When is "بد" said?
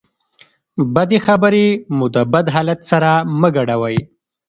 2.33-2.45